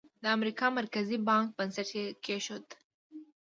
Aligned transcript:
د 0.23 0.25
امریکا 0.37 0.67
مرکزي 0.79 1.17
بانک 1.27 1.47
بنسټ 1.57 1.89
یې 1.97 2.05
کېښود. 2.23 2.65